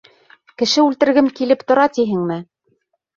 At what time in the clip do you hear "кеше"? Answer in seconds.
0.61-0.85